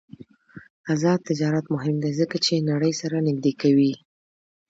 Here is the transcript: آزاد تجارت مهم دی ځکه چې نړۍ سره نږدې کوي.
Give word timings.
آزاد 0.93 1.19
تجارت 1.29 1.65
مهم 1.75 1.95
دی 2.03 2.11
ځکه 2.19 2.37
چې 2.45 2.65
نړۍ 2.69 2.93
سره 3.01 3.17
نږدې 3.27 3.53
کوي. 3.61 3.93